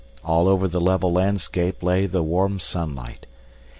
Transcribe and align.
All 0.25 0.47
over 0.47 0.67
the 0.67 0.81
level 0.81 1.11
landscape 1.13 1.83
lay 1.83 2.07
the 2.07 2.23
warm 2.23 2.59
sunlight. 2.59 3.27